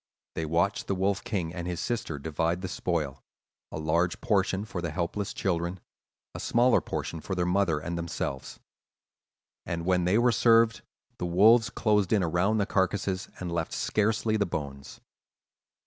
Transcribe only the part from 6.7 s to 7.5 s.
portion for their